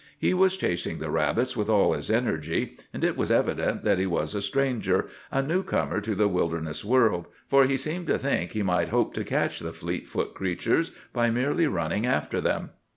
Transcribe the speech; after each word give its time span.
He 0.17 0.33
was 0.33 0.57
chasing 0.57 0.97
the 0.97 1.11
rabbits 1.11 1.55
with 1.55 1.69
all 1.69 1.93
his 1.93 2.09
energy; 2.09 2.75
and 2.91 3.03
it 3.03 3.15
was 3.15 3.29
evident 3.31 3.83
that 3.83 3.99
he 3.99 4.07
was 4.07 4.33
a 4.33 4.41
stranger, 4.41 5.07
a 5.31 5.43
new 5.43 5.61
comer 5.61 6.01
to 6.01 6.15
the 6.15 6.27
wilderness 6.27 6.83
world, 6.83 7.27
for 7.45 7.65
he 7.65 7.77
seemed 7.77 8.07
to 8.07 8.17
think 8.17 8.53
he 8.53 8.63
might 8.63 8.89
hope 8.89 9.13
to 9.13 9.23
catch 9.23 9.59
the 9.59 9.71
fleet 9.71 10.07
foot 10.07 10.33
creatures 10.33 10.89
by 11.13 11.29
merely 11.29 11.67
running 11.67 12.07
after 12.07 12.41
them. 12.41 12.71